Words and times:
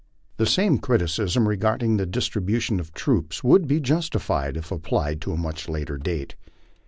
The 0.37 0.47
same 0.47 0.79
criticism 0.79 1.47
regarding 1.47 1.97
the 1.97 2.07
distribution 2.07 2.79
of 2.79 2.91
troops 2.91 3.43
would 3.43 3.67
be 3.67 3.79
just 3.79 4.15
if 4.15 4.71
applied 4.71 5.21
to 5.21 5.31
a 5.31 5.37
much 5.37 5.69
later 5.69 5.99
date. 5.99 6.33